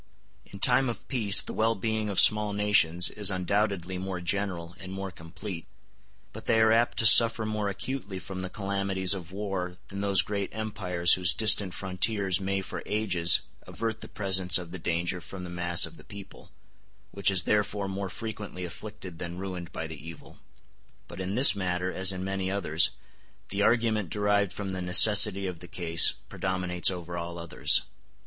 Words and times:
In 0.47 0.57
time 0.59 0.89
of 0.89 1.07
peace 1.07 1.41
the 1.43 1.53
well 1.53 1.75
being 1.75 2.09
of 2.09 2.19
small 2.19 2.53
nations 2.53 3.11
is 3.11 3.29
undoubtedly 3.29 3.99
more 3.99 4.19
general 4.19 4.75
and 4.79 4.91
more 4.91 5.11
complete, 5.11 5.67
but 6.33 6.47
they 6.47 6.59
are 6.59 6.71
apt 6.71 6.97
to 6.97 7.05
suffer 7.05 7.45
more 7.45 7.69
acutely 7.69 8.17
from 8.17 8.41
the 8.41 8.49
calamities 8.49 9.13
of 9.13 9.31
war 9.31 9.77
than 9.89 10.01
those 10.01 10.23
great 10.23 10.49
empires 10.55 11.13
whose 11.13 11.35
distant 11.35 11.75
frontiers 11.75 12.41
may 12.41 12.61
for 12.61 12.81
ages 12.87 13.41
avert 13.67 14.01
the 14.01 14.07
presence 14.07 14.57
of 14.57 14.71
the 14.71 14.79
danger 14.79 15.21
from 15.21 15.43
the 15.43 15.51
mass 15.51 15.85
of 15.85 15.97
the 15.97 16.03
people, 16.03 16.49
which 17.11 17.29
is 17.29 17.43
therefore 17.43 17.87
more 17.87 18.09
frequently 18.09 18.65
afflicted 18.65 19.19
than 19.19 19.37
ruined 19.37 19.71
by 19.71 19.85
the 19.85 20.03
evil. 20.07 20.39
But 21.07 21.21
in 21.21 21.35
this 21.35 21.55
matter, 21.55 21.93
as 21.93 22.11
in 22.11 22.23
many 22.23 22.49
others, 22.49 22.89
the 23.49 23.61
argument 23.61 24.09
derived 24.09 24.51
from 24.51 24.71
the 24.73 24.81
necessity 24.81 25.45
of 25.45 25.59
the 25.59 25.67
case 25.67 26.13
predominates 26.27 26.89
over 26.89 27.19
all 27.19 27.37
others. 27.37 27.83